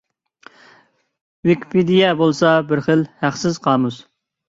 ۋىكىپېدىيە 1.49 2.09
بولسا 2.25 2.57
بىر 2.73 2.85
خىل 2.91 3.09
ھەقسىز 3.25 3.65
قامۇس. 3.71 4.05